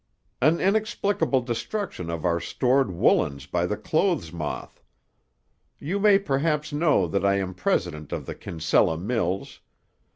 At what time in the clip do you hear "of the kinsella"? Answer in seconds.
8.11-8.97